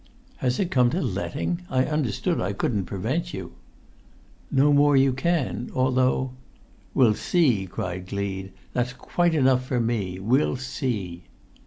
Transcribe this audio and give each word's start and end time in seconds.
"Has 0.37 0.59
it 0.59 0.71
come 0.71 0.89
to 0.89 0.99
letting? 0.99 1.61
I 1.69 1.85
understood 1.85 2.41
I 2.41 2.53
couldn't 2.53 2.85
prevent 2.85 3.35
you?" 3.35 3.51
"No 4.49 4.73
more 4.73 4.97
you 4.97 5.13
can; 5.13 5.69
although——" 5.75 6.31
"We'll 6.95 7.13
see!" 7.13 7.67
cried 7.67 8.07
Gleed. 8.07 8.51
"That's 8.73 8.93
quite 8.93 9.35
enough 9.35 9.63
for 9.63 9.79
me. 9.79 10.17
We'll 10.19 10.55
see!" 10.55 11.25